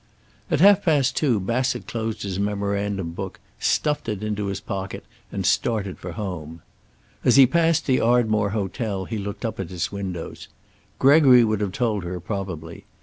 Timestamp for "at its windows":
9.59-10.47